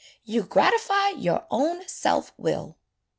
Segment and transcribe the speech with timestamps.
[0.23, 2.79] You gratify your own self will."